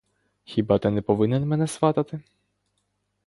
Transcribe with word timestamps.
Хіба 0.43 0.77
ти 0.79 0.89
не 0.89 1.01
повинен 1.01 1.47
мене 1.47 1.67
сватати? 1.67 2.21